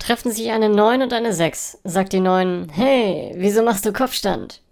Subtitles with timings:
[0.00, 1.78] Treffen sich eine 9 und eine 6.
[1.84, 4.62] Sagt die 9, hey, wieso machst du Kopfstand?